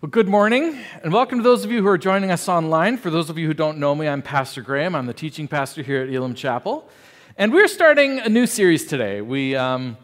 [0.00, 2.98] Well, good morning, and welcome to those of you who are joining us online.
[2.98, 4.94] For those of you who don't know me, I'm Pastor Graham.
[4.94, 6.88] I'm the teaching pastor here at Elim Chapel.
[7.36, 9.22] And we're starting a new series today.
[9.22, 9.96] We, um,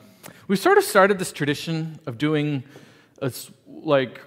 [0.48, 2.64] we sort of started this tradition of doing
[3.22, 3.32] a,
[3.68, 4.20] like,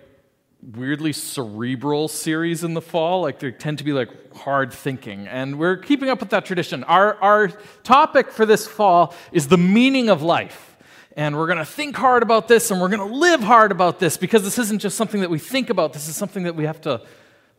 [0.62, 3.22] weirdly cerebral series in the fall.
[3.22, 5.28] Like, they tend to be like hard thinking.
[5.28, 6.86] And we're keeping up with that tradition.
[6.86, 7.50] Our, our
[7.84, 10.77] topic for this fall is the meaning of life
[11.18, 13.98] and we're going to think hard about this and we're going to live hard about
[13.98, 16.66] this because this isn't just something that we think about, this is something that we
[16.66, 17.02] have to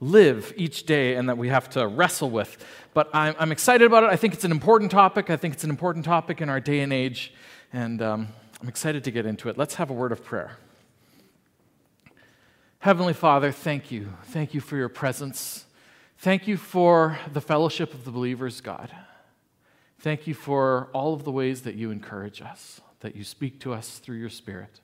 [0.01, 2.65] live each day and that we have to wrestle with.
[2.95, 4.10] But I'm, I'm excited about it.
[4.10, 5.29] I think it's an important topic.
[5.29, 7.34] I think it's an important topic in our day and age,
[7.73, 8.29] and um,
[8.62, 9.59] I'm excited to get into it.
[9.59, 10.56] Let's have a word of prayer.
[12.79, 14.12] Heavenly Father, thank you.
[14.27, 15.66] Thank you for your presence.
[16.18, 18.93] Thank you for the fellowship of the believers, God.
[19.98, 23.73] Thank you for all of the ways that you encourage us that you speak to
[23.73, 24.80] us through your Spirit.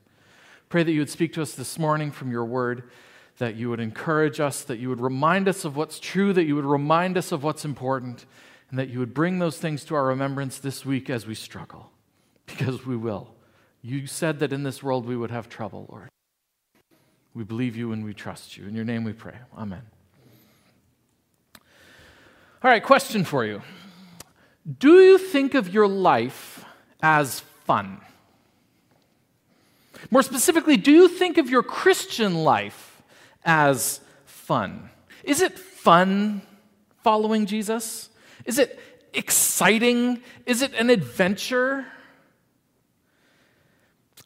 [0.69, 2.91] Pray that you would speak to us this morning from your word,
[3.39, 6.57] that you would encourage us, that you would remind us of what's true, that you
[6.57, 8.27] would remind us of what's important,
[8.71, 11.91] and that you would bring those things to our remembrance this week as we struggle,
[12.47, 13.35] because we will.
[13.83, 16.09] You said that in this world we would have trouble, Lord.
[17.35, 18.67] We believe you and we trust you.
[18.67, 19.35] In your name we pray.
[19.57, 19.83] Amen.
[22.63, 23.61] All right, question for you.
[24.79, 26.65] Do you think of your life
[27.03, 28.01] as fun?
[30.11, 33.03] More specifically, do you think of your Christian life
[33.45, 34.91] as fun?
[35.23, 36.43] Is it fun
[37.03, 38.11] following Jesus?
[38.45, 38.79] Is it
[39.13, 40.21] exciting?
[40.47, 41.87] Is it an adventure?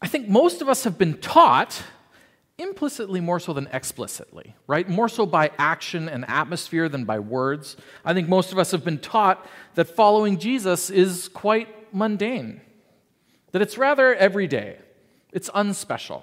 [0.01, 1.83] I think most of us have been taught,
[2.57, 4.89] implicitly more so than explicitly, right?
[4.89, 7.77] More so by action and atmosphere than by words.
[8.05, 12.61] I think most of us have been taught that following Jesus is quite mundane
[13.53, 14.77] that it's rather everyday,
[15.33, 16.23] it's unspecial.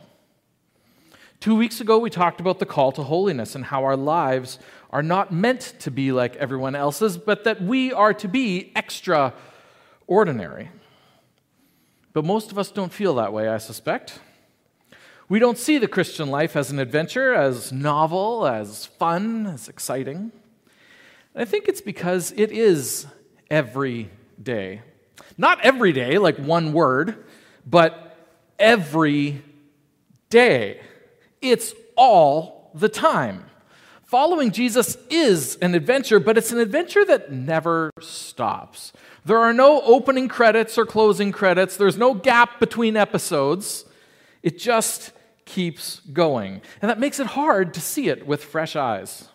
[1.39, 4.57] Two weeks ago, we talked about the call to holiness and how our lives
[4.89, 10.69] are not meant to be like everyone else's, but that we are to be extraordinary.
[12.13, 14.19] But most of us don't feel that way, I suspect.
[15.27, 20.31] We don't see the Christian life as an adventure, as novel, as fun, as exciting.
[21.35, 23.07] I think it's because it is
[23.50, 24.09] every
[24.41, 24.81] day.
[25.38, 27.25] Not every day, like one word,
[27.66, 28.18] but
[28.59, 29.44] every
[30.29, 30.79] day.
[31.41, 33.45] It's all the time.
[34.03, 38.94] Following Jesus is an adventure, but it's an adventure that never stops.
[39.25, 43.85] There are no opening credits or closing credits, there's no gap between episodes.
[44.44, 45.12] It just
[45.45, 46.62] keeps going.
[46.81, 49.28] And that makes it hard to see it with fresh eyes.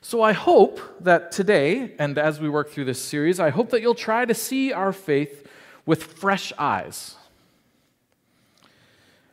[0.00, 3.82] So I hope that today, and as we work through this series, I hope that
[3.82, 5.46] you'll try to see our faith
[5.86, 7.16] with fresh eyes.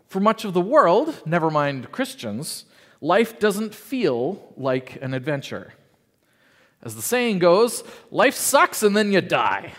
[0.08, 2.66] For much of the world, never mind Christians,
[3.00, 5.74] life doesn't feel like an adventure.
[6.81, 9.74] As the saying goes, life sucks and then you die.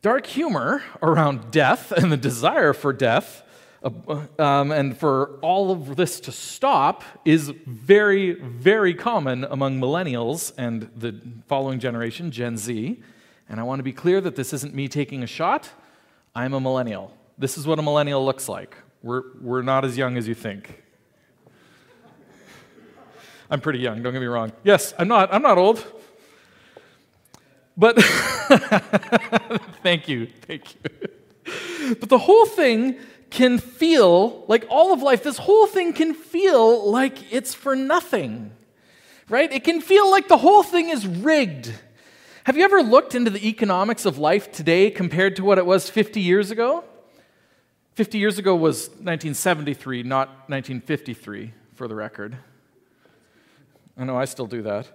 [0.00, 3.41] Dark humor around death and the desire for death
[3.84, 10.88] um, and for all of this to stop is very, very common among millennials and
[10.96, 13.02] the following generation, Gen Z.
[13.48, 15.70] And I want to be clear that this isn't me taking a shot.
[16.34, 17.16] I'm a millennial.
[17.38, 18.76] This is what a millennial looks like.
[19.02, 20.82] We're, we're not as young as you think.
[23.50, 24.52] I'm pretty young, don't get me wrong.
[24.64, 25.84] Yes, I'm not, I'm not old.
[27.76, 28.02] But
[29.82, 31.94] thank you, thank you.
[32.00, 32.96] But the whole thing
[33.32, 38.52] can feel like all of life, this whole thing can feel like it's for nothing,
[39.28, 39.50] right?
[39.50, 41.72] It can feel like the whole thing is rigged.
[42.44, 45.88] Have you ever looked into the economics of life today compared to what it was
[45.88, 46.84] 50 years ago?
[47.94, 52.36] 50 years ago was 1973, not 1953, for the record.
[53.96, 54.88] I know I still do that.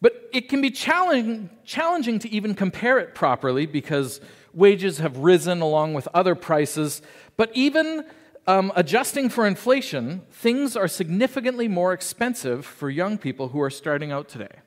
[0.00, 4.20] But it can be challenging, challenging to even compare it properly because
[4.54, 7.02] wages have risen along with other prices.
[7.36, 8.06] But even
[8.46, 14.12] um, adjusting for inflation, things are significantly more expensive for young people who are starting
[14.12, 14.60] out today.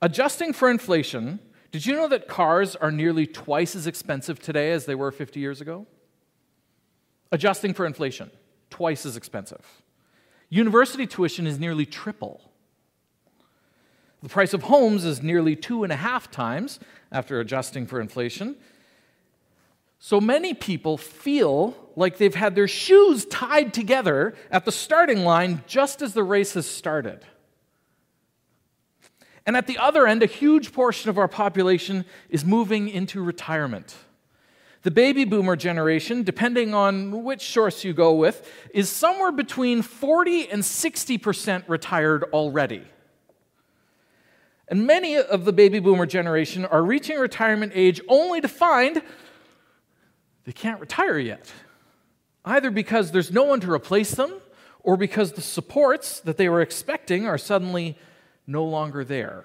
[0.00, 1.38] Adjusting for inflation,
[1.70, 5.40] did you know that cars are nearly twice as expensive today as they were 50
[5.40, 5.86] years ago?
[7.30, 8.30] Adjusting for inflation,
[8.68, 9.82] twice as expensive.
[10.50, 12.52] University tuition is nearly triple.
[14.22, 16.78] The price of homes is nearly two and a half times
[17.10, 18.56] after adjusting for inflation.
[20.04, 25.62] So many people feel like they've had their shoes tied together at the starting line
[25.68, 27.20] just as the race has started.
[29.46, 33.94] And at the other end, a huge portion of our population is moving into retirement.
[34.82, 40.50] The baby boomer generation, depending on which source you go with, is somewhere between 40
[40.50, 42.82] and 60% retired already.
[44.66, 49.00] And many of the baby boomer generation are reaching retirement age only to find
[50.44, 51.52] they can't retire yet,
[52.44, 54.32] either because there's no one to replace them
[54.80, 57.96] or because the supports that they were expecting are suddenly
[58.46, 59.44] no longer there.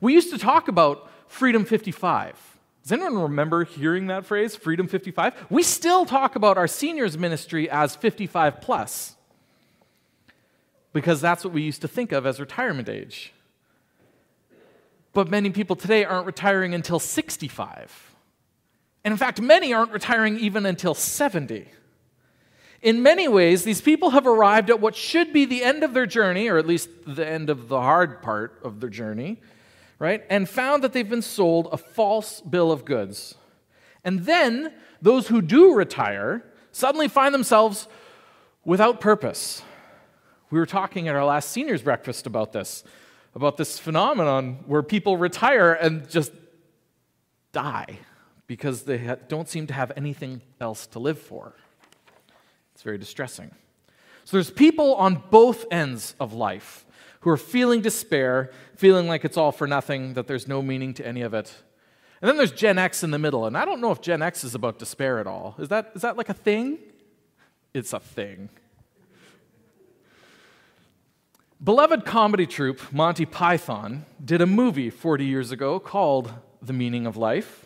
[0.00, 2.56] We used to talk about Freedom 55
[2.86, 5.46] does anyone remember hearing that phrase, Freedom 55?
[5.50, 9.16] We still talk about our seniors ministry as 55 plus
[10.92, 13.32] because that's what we used to think of as retirement age.
[15.12, 18.14] But many people today aren't retiring until 65.
[19.06, 21.66] And in fact, many aren't retiring even until 70.
[22.82, 26.04] In many ways, these people have arrived at what should be the end of their
[26.04, 29.38] journey, or at least the end of the hard part of their journey
[29.98, 30.24] right?
[30.28, 33.34] And found that they've been sold a false bill of goods.
[34.04, 37.88] And then those who do retire suddenly find themselves
[38.64, 39.62] without purpose.
[40.50, 42.84] We were talking at our last seniors breakfast about this,
[43.34, 46.32] about this phenomenon where people retire and just
[47.52, 47.98] die
[48.46, 51.54] because they don't seem to have anything else to live for.
[52.74, 53.50] It's very distressing.
[54.24, 56.84] So there's people on both ends of life
[57.20, 61.06] who are feeling despair, feeling like it's all for nothing, that there's no meaning to
[61.06, 61.52] any of it.
[62.20, 64.44] And then there's Gen X in the middle, and I don't know if Gen X
[64.44, 65.54] is about despair at all.
[65.58, 66.78] Is that, is that like a thing?
[67.74, 68.48] It's a thing.
[71.62, 76.32] Beloved comedy troupe Monty Python did a movie 40 years ago called
[76.62, 77.65] The Meaning of Life.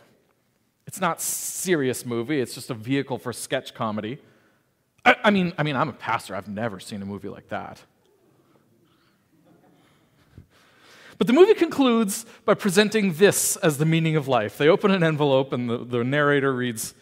[0.91, 4.19] It's not serious movie, it's just a vehicle for sketch comedy.
[5.05, 6.35] I, I, mean, I mean, I'm a pastor.
[6.35, 7.81] I've never seen a movie like that.
[11.17, 14.59] But the movie concludes by presenting this as the meaning of life.
[14.59, 16.93] They open an envelope, and the, the narrator reads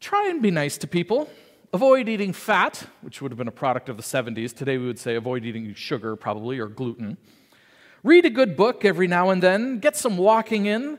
[0.00, 1.30] Try and be nice to people.
[1.72, 4.52] Avoid eating fat, which would have been a product of the 70s.
[4.52, 7.18] Today we would say avoid eating sugar, probably, or gluten.
[8.02, 9.78] Read a good book every now and then.
[9.78, 10.98] Get some walking in.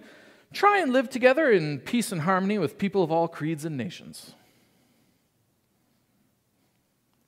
[0.54, 4.34] Try and live together in peace and harmony with people of all creeds and nations.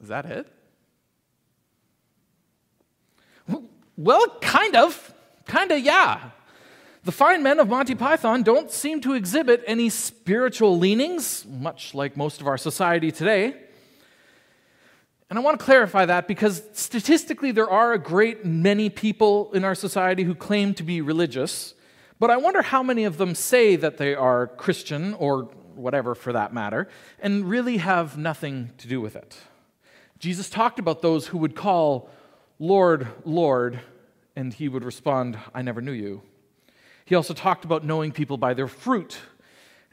[0.01, 0.47] Is that it?
[3.97, 5.13] Well, kind of.
[5.45, 6.31] Kind of, yeah.
[7.03, 12.15] The fine men of Monty Python don't seem to exhibit any spiritual leanings, much like
[12.15, 13.55] most of our society today.
[15.29, 19.63] And I want to clarify that because statistically, there are a great many people in
[19.63, 21.73] our society who claim to be religious,
[22.19, 25.43] but I wonder how many of them say that they are Christian or
[25.75, 26.89] whatever for that matter,
[27.19, 29.37] and really have nothing to do with it.
[30.19, 32.09] Jesus talked about those who would call
[32.59, 33.79] Lord, Lord,
[34.35, 36.21] and he would respond, I never knew you.
[37.05, 39.17] He also talked about knowing people by their fruit,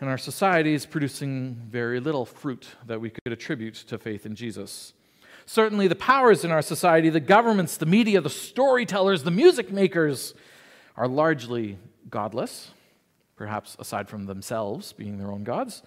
[0.00, 4.34] and our society is producing very little fruit that we could attribute to faith in
[4.34, 4.92] Jesus.
[5.46, 10.34] Certainly, the powers in our society, the governments, the media, the storytellers, the music makers,
[10.96, 11.78] are largely
[12.10, 12.70] godless,
[13.36, 15.82] perhaps aside from themselves being their own gods.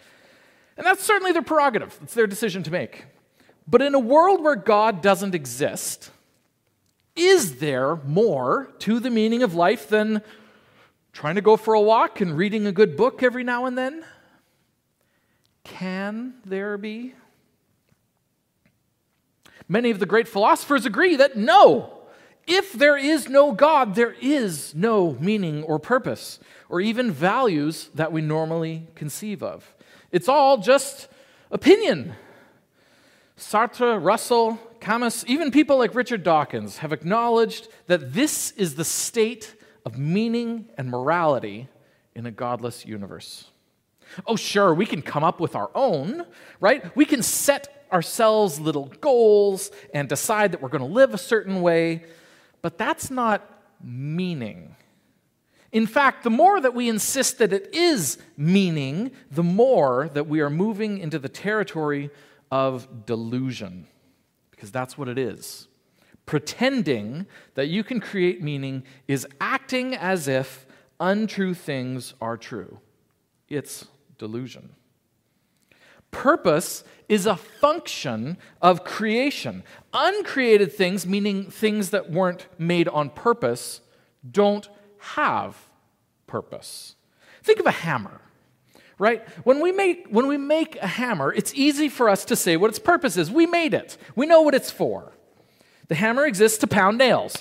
[0.77, 3.06] And that's certainly their prerogative, it's their decision to make.
[3.68, 6.12] But in a world where God doesn't exist,
[7.16, 10.21] is there more to the meaning of life than
[11.12, 14.06] trying to go for a walk and reading a good book every now and then?
[15.63, 17.13] Can there be?
[19.68, 21.98] Many of the great philosophers agree that no,
[22.49, 28.11] if there is no God, there is no meaning or purpose or even values that
[28.11, 29.73] we normally conceive of.
[30.11, 31.07] It's all just
[31.51, 32.15] opinion.
[33.37, 39.56] Sartre, Russell, Camus, even people like Richard Dawkins have acknowledged that this is the state
[39.85, 41.68] of meaning and morality
[42.15, 43.45] in a godless universe.
[44.25, 46.25] Oh, sure, we can come up with our own,
[46.59, 46.95] right?
[46.95, 51.61] We can set ourselves little goals and decide that we're going to live a certain
[51.61, 52.03] way,
[52.61, 53.42] but that's not
[53.81, 54.75] meaning.
[55.71, 60.42] In fact, the more that we insist that it is meaning, the more that we
[60.42, 62.09] are moving into the territory
[62.51, 63.87] of delusion
[64.59, 65.69] because that's what it is.
[66.25, 67.25] Pretending
[67.56, 70.68] that you can create meaning is acting as if
[70.99, 72.81] untrue things are true.
[73.47, 73.87] It's
[74.18, 74.71] delusion.
[76.11, 79.63] Purpose is a function of creation.
[79.94, 83.81] Uncreated things, meaning things that weren't made on purpose,
[84.30, 85.57] don't have
[86.28, 86.95] purpose.
[87.44, 88.21] Think of a hammer
[88.99, 89.28] right?
[89.45, 92.69] When we, make, when we make a hammer, it's easy for us to say what
[92.69, 93.31] its purpose is.
[93.31, 95.13] We made it, we know what it's for.
[95.87, 97.35] The hammer exists to pound nails,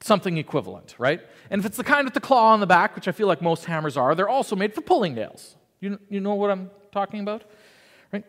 [0.00, 1.20] something equivalent, right?
[1.50, 3.40] And if it's the kind with the claw on the back, which I feel like
[3.40, 7.20] most hammers are, they're also made for pulling nails, You, you know what I'm talking
[7.20, 7.44] about?
[8.12, 8.24] Right?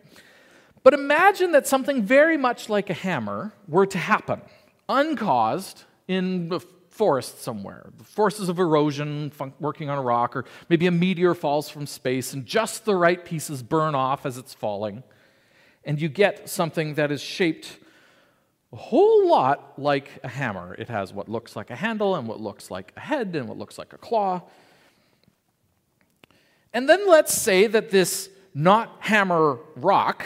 [0.82, 4.40] But imagine that something very much like a hammer were to happen,
[4.88, 7.90] uncaused in the forest somewhere.
[7.96, 12.32] The forces of erosion working on a rock, or maybe a meteor falls from space
[12.32, 15.02] and just the right pieces burn off as it's falling.
[15.84, 17.78] And you get something that is shaped
[18.72, 20.74] a whole lot like a hammer.
[20.74, 23.58] It has what looks like a handle, and what looks like a head, and what
[23.58, 24.42] looks like a claw.
[26.72, 30.24] And then let's say that this not hammer rock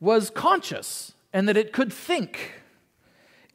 [0.00, 2.52] was conscious and that it could think.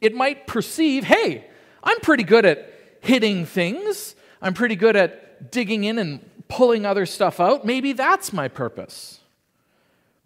[0.00, 1.46] It might perceive, hey,
[1.82, 7.06] I'm pretty good at hitting things, I'm pretty good at digging in and pulling other
[7.06, 7.64] stuff out.
[7.64, 9.20] Maybe that's my purpose.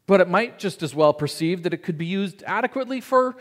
[0.06, 3.36] But it might just as well perceive that it could be used adequately for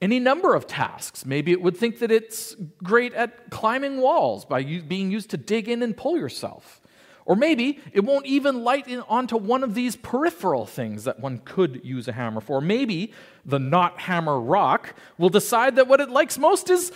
[0.00, 1.26] any number of tasks.
[1.26, 5.68] Maybe it would think that it's great at climbing walls by being used to dig
[5.68, 6.80] in and pull yourself.
[7.26, 11.80] Or maybe it won't even light onto one of these peripheral things that one could
[11.82, 12.60] use a hammer for.
[12.60, 13.12] Maybe
[13.44, 16.92] the not hammer rock will decide that what it likes most is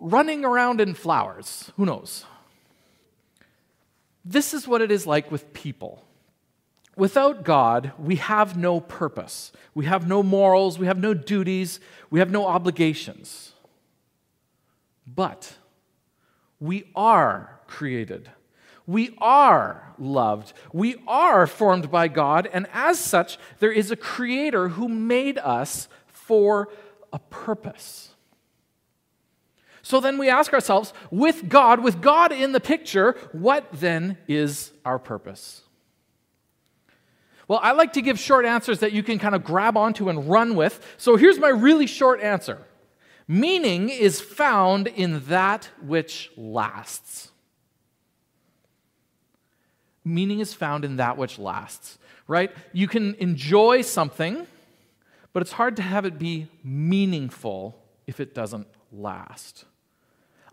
[0.00, 1.70] running around in flowers.
[1.76, 2.24] Who knows?
[4.24, 6.02] This is what it is like with people.
[6.96, 9.52] Without God, we have no purpose.
[9.74, 10.78] We have no morals.
[10.78, 11.78] We have no duties.
[12.08, 13.52] We have no obligations.
[15.06, 15.56] But
[16.58, 18.30] we are created
[18.86, 20.52] we are loved.
[20.72, 25.88] We are formed by God, and as such, there is a creator who made us
[26.06, 26.68] for
[27.12, 28.10] a purpose.
[29.82, 34.72] So then we ask ourselves, with God, with God in the picture, what then is
[34.84, 35.62] our purpose?
[37.48, 40.28] Well, I like to give short answers that you can kind of grab onto and
[40.28, 40.94] run with.
[40.96, 42.58] So here's my really short answer
[43.28, 47.30] Meaning is found in that which lasts
[50.06, 51.98] meaning is found in that which lasts,
[52.28, 52.50] right?
[52.72, 54.46] You can enjoy something,
[55.32, 59.64] but it's hard to have it be meaningful if it doesn't last.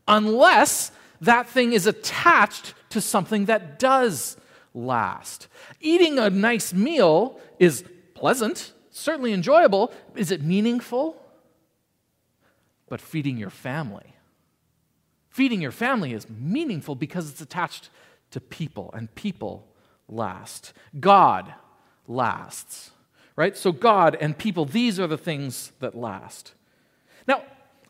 [0.07, 0.91] Unless
[1.21, 4.35] that thing is attached to something that does
[4.73, 5.47] last.
[5.79, 7.83] Eating a nice meal is
[8.15, 9.93] pleasant, certainly enjoyable.
[10.15, 11.15] Is it meaningful?
[12.89, 14.15] But feeding your family.
[15.29, 17.89] Feeding your family is meaningful because it's attached
[18.33, 19.67] to people, and people
[20.07, 20.73] last.
[20.99, 21.53] God
[22.07, 22.91] lasts,
[23.35, 23.55] right?
[23.57, 26.53] So, God and people, these are the things that last.
[27.27, 27.43] Now,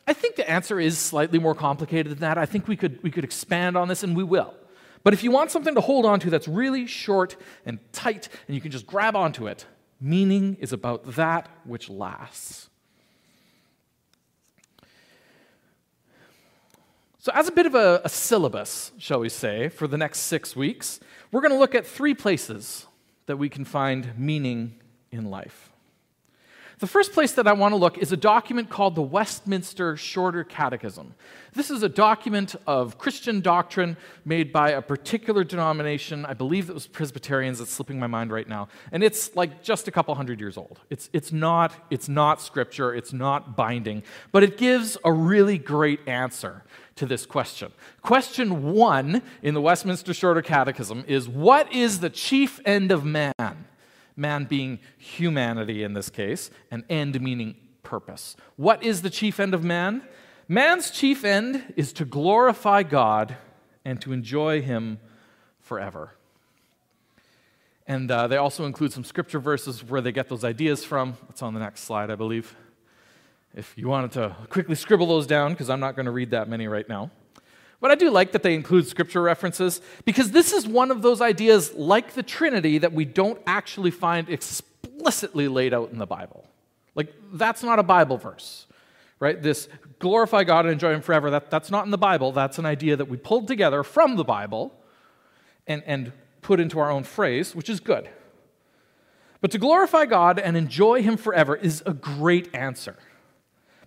[0.06, 2.38] I think the answer is slightly more complicated than that.
[2.38, 4.54] I think we could, we could expand on this, and we will.
[5.02, 7.36] But if you want something to hold on to that's really short
[7.66, 9.66] and tight, and you can just grab onto it,
[10.00, 12.68] meaning is about that which lasts.
[17.24, 20.54] So, as a bit of a, a, syllabus, shall we say, for the next six
[20.54, 21.00] weeks,
[21.32, 22.86] we're going to look at three places
[23.24, 24.74] that we can find meaning
[25.10, 25.72] in life.
[26.80, 30.44] The first place that I want to look is a document called the Westminster Shorter
[30.44, 31.14] Catechism.
[31.54, 36.26] This is a document of Christian doctrine made by a particular denomination.
[36.26, 37.58] I believe it was Presbyterians.
[37.58, 38.68] It's slipping my mind right now.
[38.92, 40.80] And it's like just a couple hundred years old.
[40.90, 46.00] It's, it's, not, it's not scripture, it's not binding, but it gives a really great
[46.06, 46.64] answer
[46.96, 47.72] to this question.
[48.02, 53.66] Question one in the Westminster Shorter Catechism is What is the chief end of man?
[54.16, 58.36] man being humanity in this case, and end meaning purpose.
[58.56, 60.02] What is the chief end of man?
[60.48, 63.36] Man's chief end is to glorify God
[63.84, 64.98] and to enjoy Him
[65.60, 66.12] forever.
[67.86, 71.16] And uh, they also include some scripture verses where they get those ideas from.
[71.28, 72.56] It's on the next slide, I believe.
[73.56, 76.48] If you wanted to quickly scribble those down, because I'm not going to read that
[76.48, 77.10] many right now.
[77.80, 81.20] But I do like that they include scripture references because this is one of those
[81.20, 86.48] ideas, like the Trinity, that we don't actually find explicitly laid out in the Bible.
[86.94, 88.66] Like, that's not a Bible verse,
[89.20, 89.40] right?
[89.40, 89.68] This
[89.98, 92.32] glorify God and enjoy Him forever, that, that's not in the Bible.
[92.32, 94.72] That's an idea that we pulled together from the Bible
[95.66, 98.08] and, and put into our own phrase, which is good.
[99.40, 102.96] But to glorify God and enjoy Him forever is a great answer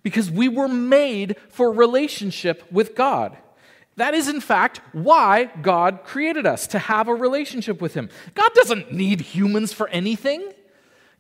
[0.08, 3.36] because we were made for relationship with God.
[3.98, 8.10] That is, in fact, why God created us, to have a relationship with Him.
[8.36, 10.54] God doesn't need humans for anything.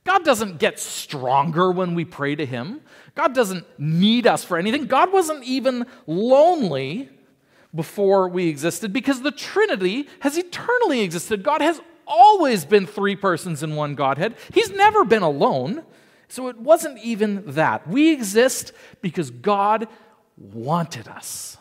[0.05, 2.79] God doesn't get stronger when we pray to Him.
[3.13, 4.85] God doesn't need us for anything.
[4.85, 7.09] God wasn't even lonely
[7.75, 11.43] before we existed because the Trinity has eternally existed.
[11.43, 15.83] God has always been three persons in one Godhead, He's never been alone.
[16.27, 17.87] So it wasn't even that.
[17.87, 19.87] We exist because God
[20.37, 21.57] wanted us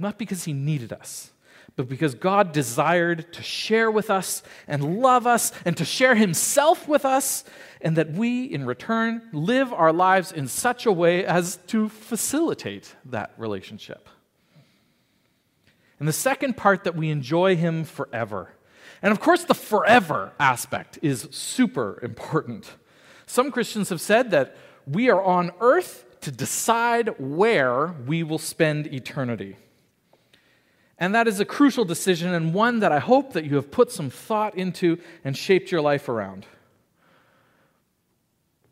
[0.00, 1.30] not because he needed us,
[1.76, 6.88] but because God desired to share with us and love us and to share Himself
[6.88, 7.44] with us,
[7.82, 12.96] and that we, in return, live our lives in such a way as to facilitate
[13.04, 14.08] that relationship.
[15.98, 18.54] And the second part, that we enjoy Him forever.
[19.02, 22.70] And of course, the forever aspect is super important.
[23.30, 24.56] Some Christians have said that
[24.88, 29.56] we are on earth to decide where we will spend eternity.
[30.98, 33.92] And that is a crucial decision and one that I hope that you have put
[33.92, 36.44] some thought into and shaped your life around.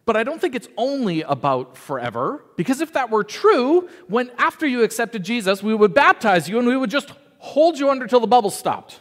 [0.04, 4.66] But I don't think it's only about forever, because if that were true, when after
[4.66, 8.18] you accepted Jesus, we would baptize you and we would just hold you under till
[8.18, 8.98] the bubble stopped.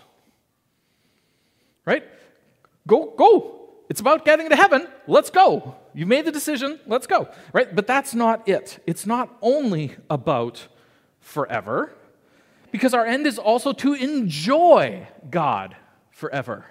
[1.83, 2.03] Right?
[2.85, 3.56] Go, go.
[3.89, 4.87] It's about getting to heaven.
[5.07, 5.75] Let's go.
[5.93, 6.79] You've made the decision.
[6.85, 7.29] Let's go.
[7.53, 7.73] Right?
[7.73, 8.83] But that's not it.
[8.85, 10.67] It's not only about
[11.19, 11.93] forever
[12.71, 15.75] because our end is also to enjoy God
[16.11, 16.65] forever.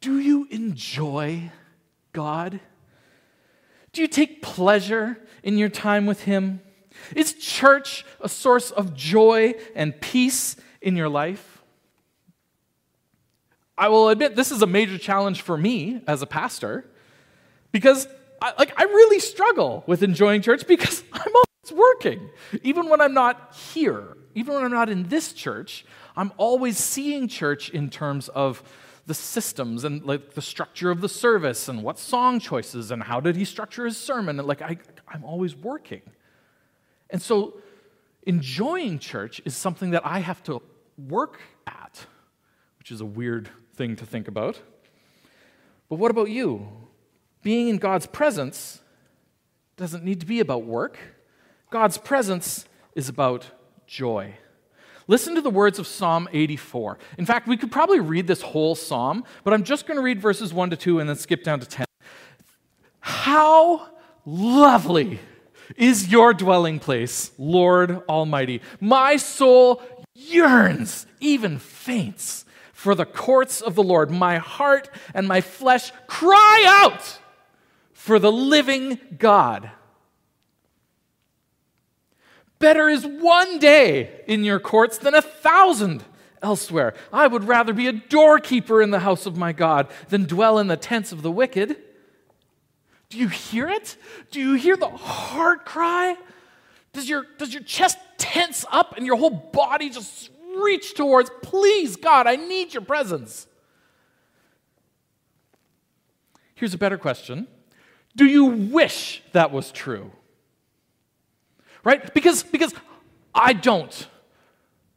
[0.00, 1.50] Do you enjoy
[2.12, 2.60] God?
[3.92, 6.60] Do you take pleasure in your time with Him?
[7.16, 11.53] Is church a source of joy and peace in your life?
[13.76, 16.84] I will admit this is a major challenge for me as a pastor
[17.72, 18.06] because
[18.40, 22.30] I, like I really struggle with enjoying church because I'm always working.
[22.62, 25.84] Even when I'm not here, even when I'm not in this church,
[26.16, 28.62] I'm always seeing church in terms of
[29.06, 33.20] the systems and like the structure of the service and what song choices and how
[33.20, 34.78] did he structure his sermon and like I,
[35.08, 36.02] I'm always working.
[37.10, 37.54] And so
[38.22, 40.62] enjoying church is something that I have to
[40.96, 42.06] work at,
[42.78, 44.60] which is a weird thing to think about.
[45.88, 46.68] But what about you?
[47.42, 48.80] Being in God's presence
[49.76, 50.98] doesn't need to be about work.
[51.70, 53.46] God's presence is about
[53.86, 54.34] joy.
[55.06, 56.98] Listen to the words of Psalm 84.
[57.18, 60.20] In fact, we could probably read this whole psalm, but I'm just going to read
[60.20, 61.86] verses 1 to 2 and then skip down to 10.
[63.00, 63.88] How
[64.24, 65.20] lovely
[65.76, 68.62] is your dwelling place, Lord Almighty.
[68.80, 69.82] My soul
[70.14, 72.44] yearns, even faints,
[72.84, 74.10] for the courts of the Lord.
[74.10, 77.18] My heart and my flesh cry out
[77.94, 79.70] for the living God.
[82.58, 86.04] Better is one day in your courts than a thousand
[86.42, 86.92] elsewhere.
[87.10, 90.66] I would rather be a doorkeeper in the house of my God than dwell in
[90.66, 91.78] the tents of the wicked.
[93.08, 93.96] Do you hear it?
[94.30, 96.18] Do you hear the heart cry?
[96.92, 100.28] Does your, does your chest tense up and your whole body just
[100.62, 103.46] reach towards, please, God, I need your presence?
[106.54, 107.46] Here's a better question
[108.16, 110.12] Do you wish that was true?
[111.84, 112.12] right?
[112.14, 112.74] Because, because
[113.34, 114.08] I don't.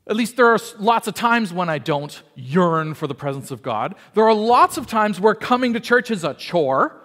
[0.09, 3.61] At least there are lots of times when I don't yearn for the presence of
[3.61, 3.95] God.
[4.13, 7.01] There are lots of times where coming to church is a chore.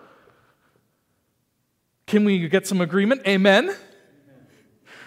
[2.07, 3.23] Can we get some agreement?
[3.27, 3.65] Amen?
[3.65, 3.77] Amen.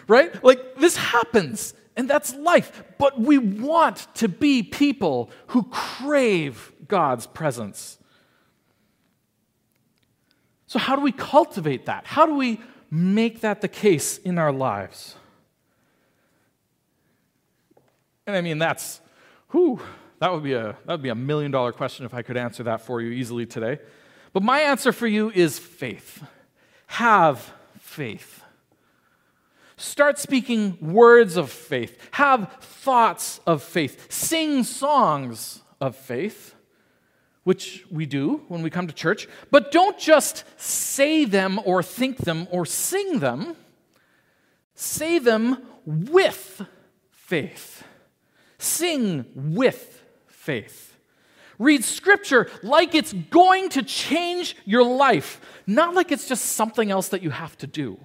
[0.08, 0.44] Right?
[0.44, 2.84] Like this happens, and that's life.
[2.98, 7.98] But we want to be people who crave God's presence.
[10.68, 12.06] So, how do we cultivate that?
[12.06, 12.60] How do we
[12.92, 15.16] make that the case in our lives?
[18.28, 19.00] And I mean, that's,
[19.52, 19.80] whew,
[20.20, 22.64] that would be a, that would be a million dollar question if I could answer
[22.64, 23.80] that for you easily today.
[24.34, 26.24] But my answer for you is faith.
[26.88, 28.44] Have faith.
[29.78, 31.98] Start speaking words of faith.
[32.12, 34.12] Have thoughts of faith.
[34.12, 36.56] Sing songs of faith
[37.46, 42.18] which we do when we come to church, but don't just say them or think
[42.18, 43.56] them or sing them.
[44.74, 46.66] Say them with
[47.12, 47.84] faith.
[48.58, 50.98] Sing with faith.
[51.60, 57.10] Read scripture like it's going to change your life, not like it's just something else
[57.10, 58.00] that you have to do.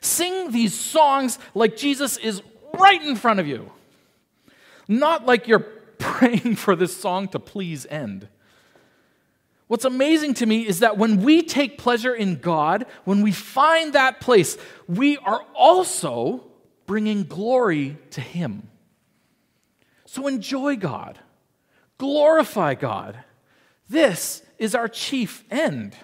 [0.00, 2.42] Sing these songs like Jesus is
[2.74, 3.70] right in front of you,
[4.88, 5.58] not like you're
[5.98, 8.28] praying for this song to please end.
[9.70, 13.92] What's amazing to me is that when we take pleasure in God, when we find
[13.92, 14.58] that place,
[14.88, 16.44] we are also
[16.86, 18.68] bringing glory to Him.
[20.06, 21.20] So enjoy God,
[21.98, 23.22] glorify God.
[23.88, 25.94] This is our chief end.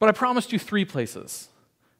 [0.00, 1.48] But I promised you three places,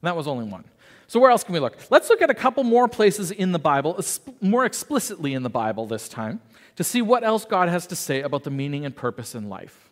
[0.03, 0.65] and that was only one.
[1.07, 1.77] So, where else can we look?
[1.91, 4.01] Let's look at a couple more places in the Bible,
[4.41, 6.41] more explicitly in the Bible this time
[6.77, 9.91] to see what else God has to say about the meaning and purpose in life.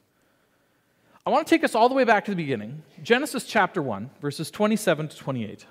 [1.26, 4.10] I want to take us all the way back to the beginning Genesis chapter 1,
[4.22, 5.66] verses 27 to 28.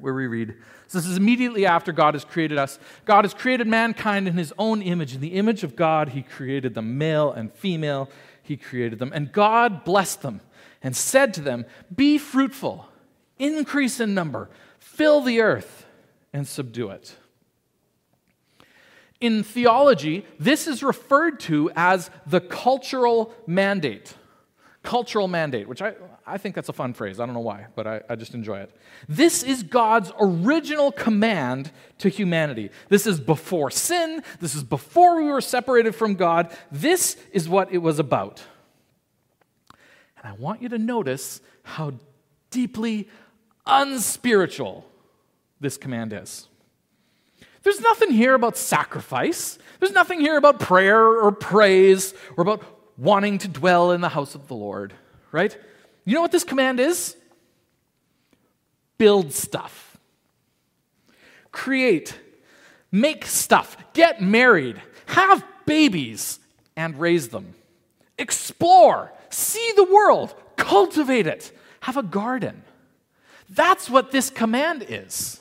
[0.00, 0.54] where we read,
[0.86, 2.78] so this is immediately after God has created us.
[3.04, 5.14] God has created mankind in his own image.
[5.14, 8.08] In the image of God, he created them, male and female,
[8.42, 9.12] he created them.
[9.14, 10.40] And God blessed them
[10.86, 12.86] and said to them, Be fruitful,
[13.40, 15.84] increase in number, fill the earth,
[16.32, 17.16] and subdue it.
[19.20, 24.14] In theology, this is referred to as the cultural mandate.
[24.84, 25.94] Cultural mandate, which I,
[26.24, 27.18] I think that's a fun phrase.
[27.18, 28.70] I don't know why, but I, I just enjoy it.
[29.08, 32.70] This is God's original command to humanity.
[32.90, 34.22] This is before sin.
[34.38, 36.56] This is before we were separated from God.
[36.70, 38.44] This is what it was about.
[40.26, 41.92] And I want you to notice how
[42.50, 43.08] deeply
[43.64, 44.84] unspiritual
[45.60, 46.48] this command is.
[47.62, 49.56] There's nothing here about sacrifice.
[49.78, 52.64] There's nothing here about prayer or praise or about
[52.98, 54.92] wanting to dwell in the house of the Lord,
[55.30, 55.56] right?
[56.04, 57.16] You know what this command is?
[58.98, 59.96] Build stuff,
[61.52, 62.18] create,
[62.90, 66.40] make stuff, get married, have babies,
[66.74, 67.54] and raise them.
[68.18, 72.62] Explore, see the world, cultivate it, have a garden.
[73.48, 75.40] That's what this command is.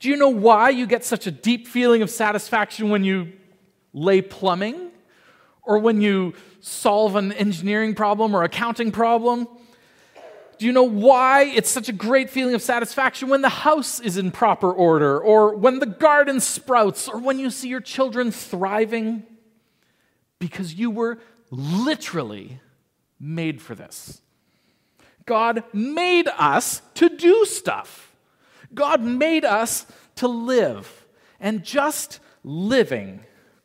[0.00, 3.32] Do you know why you get such a deep feeling of satisfaction when you
[3.92, 4.90] lay plumbing
[5.62, 9.48] or when you solve an engineering problem or accounting problem?
[10.58, 14.16] Do you know why it's such a great feeling of satisfaction when the house is
[14.16, 19.22] in proper order, or when the garden sprouts, or when you see your children thriving?
[20.40, 21.18] Because you were
[21.50, 22.60] literally
[23.18, 24.20] made for this.
[25.26, 28.14] God made us to do stuff.
[28.74, 31.06] God made us to live,
[31.38, 33.20] and just living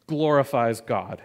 [0.07, 1.21] glorifies God.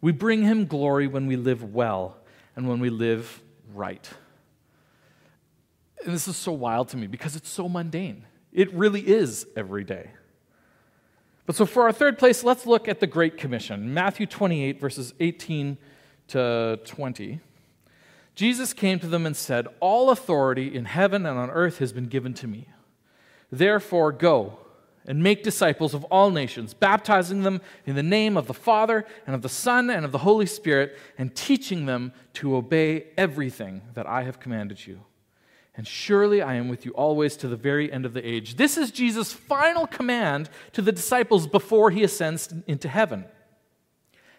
[0.00, 2.16] We bring Him glory when we live well
[2.54, 3.42] and when we live
[3.74, 4.08] right.
[6.04, 8.24] And this is so wild to me because it's so mundane.
[8.52, 10.10] It really is every day.
[11.46, 15.14] But so for our third place, let's look at the Great Commission Matthew 28, verses
[15.20, 15.78] 18
[16.28, 17.40] to 20.
[18.34, 22.06] Jesus came to them and said, All authority in heaven and on earth has been
[22.06, 22.68] given to me.
[23.50, 24.58] Therefore, go
[25.06, 29.36] and make disciples of all nations, baptizing them in the name of the Father and
[29.36, 34.06] of the Son and of the Holy Spirit, and teaching them to obey everything that
[34.06, 35.00] I have commanded you.
[35.76, 38.56] And surely I am with you always to the very end of the age.
[38.56, 43.26] This is Jesus' final command to the disciples before he ascends into heaven.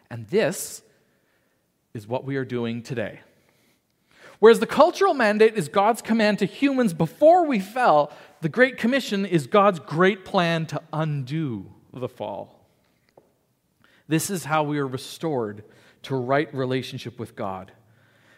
[0.10, 0.82] And this
[1.93, 3.19] is what we are doing today.
[4.39, 9.26] Whereas the cultural mandate is God's command to humans before we fell, the Great Commission
[9.26, 12.65] is God's great plan to undo the fall.
[14.08, 15.63] This is how we are restored
[16.04, 17.71] to right relationship with God.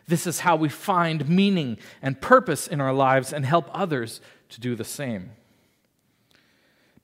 [0.08, 4.60] This is how we find meaning and purpose in our lives and help others to
[4.60, 5.32] do the same.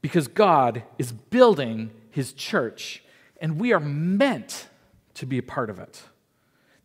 [0.01, 3.03] Because God is building his church,
[3.41, 4.67] and we are meant
[5.15, 6.01] to be a part of it.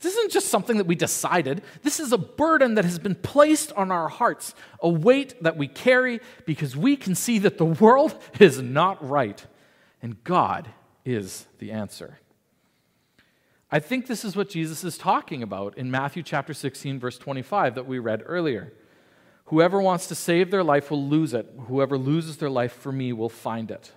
[0.01, 1.62] This isn't just something that we decided.
[1.83, 5.68] This is a burden that has been placed on our hearts, a weight that we
[5.68, 9.44] carry because we can see that the world is not right
[10.03, 10.70] and God
[11.05, 12.18] is the answer.
[13.72, 17.76] I think this is what Jesus is talking about in Matthew chapter 16 verse 25
[17.76, 18.72] that we read earlier.
[19.46, 21.52] Whoever wants to save their life will lose it.
[21.68, 23.92] Whoever loses their life for me will find it.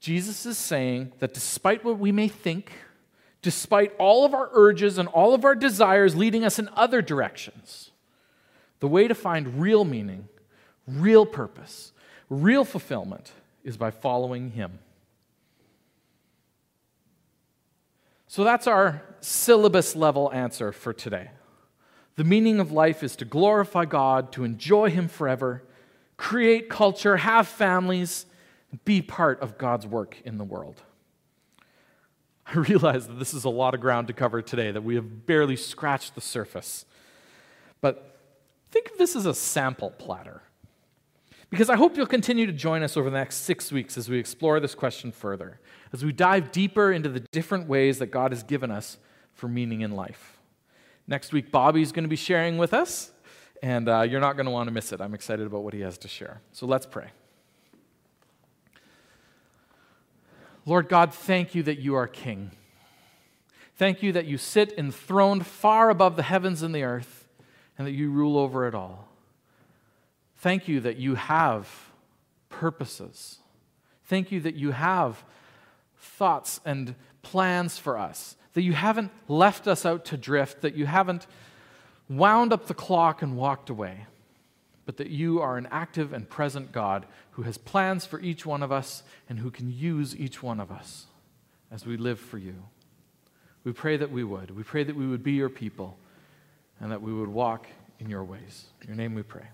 [0.00, 2.72] Jesus is saying that despite what we may think
[3.44, 7.90] despite all of our urges and all of our desires leading us in other directions.
[8.80, 10.28] The way to find real meaning,
[10.88, 11.92] real purpose,
[12.30, 14.78] real fulfillment is by following Him.
[18.34, 21.30] So that's our syllabus level answer for today.
[22.16, 25.62] The meaning of life is to glorify God, to enjoy Him forever,
[26.16, 28.26] create culture, have families,
[28.84, 30.82] be part of God's work in the world.
[32.48, 35.26] I realize that this is a lot of ground to cover today, that we have
[35.26, 36.86] barely scratched the surface.
[37.80, 38.18] But
[38.72, 40.42] think of this as a sample platter.
[41.50, 44.18] Because I hope you'll continue to join us over the next six weeks as we
[44.18, 45.60] explore this question further,
[45.94, 48.98] as we dive deeper into the different ways that God has given us
[49.32, 50.40] for meaning in life.
[51.06, 53.12] Next week, Bobby's going to be sharing with us,
[53.62, 55.00] and uh, you're not going to want to miss it.
[55.00, 56.40] I'm excited about what he has to share.
[56.50, 57.10] So let's pray.
[60.66, 62.50] Lord God, thank you that you are King.
[63.76, 67.28] Thank you that you sit enthroned far above the heavens and the earth
[67.78, 69.08] and that you rule over it all.
[70.38, 71.92] Thank you that you have
[72.48, 73.38] purposes.
[74.06, 75.22] Thank you that you have
[76.04, 80.86] thoughts and plans for us, that you haven't left us out to drift, that you
[80.86, 81.26] haven't
[82.08, 84.06] wound up the clock and walked away.
[84.86, 88.62] but that you are an active and present God who has plans for each one
[88.62, 91.06] of us and who can use each one of us
[91.70, 92.54] as we live for you.
[93.64, 94.50] We pray that we would.
[94.50, 95.96] We pray that we would be your people
[96.80, 97.66] and that we would walk
[97.98, 98.66] in your ways.
[98.82, 99.46] In your name we pray.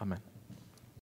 [0.00, 0.33] Amen.